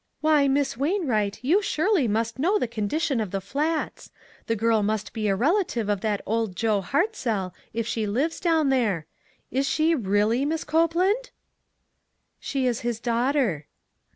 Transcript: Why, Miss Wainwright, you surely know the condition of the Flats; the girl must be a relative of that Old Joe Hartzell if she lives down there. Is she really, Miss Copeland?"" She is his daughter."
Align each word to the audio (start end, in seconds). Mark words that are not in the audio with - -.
Why, 0.19 0.47
Miss 0.47 0.75
Wainwright, 0.75 1.37
you 1.43 1.61
surely 1.61 2.07
know 2.07 2.57
the 2.57 2.67
condition 2.67 3.21
of 3.21 3.29
the 3.29 3.39
Flats; 3.39 4.09
the 4.47 4.55
girl 4.55 4.81
must 4.81 5.13
be 5.13 5.27
a 5.27 5.35
relative 5.35 5.89
of 5.89 6.01
that 6.01 6.21
Old 6.25 6.55
Joe 6.55 6.81
Hartzell 6.81 7.53
if 7.71 7.85
she 7.85 8.07
lives 8.07 8.39
down 8.39 8.69
there. 8.69 9.05
Is 9.51 9.67
she 9.69 9.93
really, 9.93 10.43
Miss 10.43 10.63
Copeland?"" 10.63 11.29
She 12.39 12.65
is 12.65 12.79
his 12.79 12.99
daughter." 12.99 13.67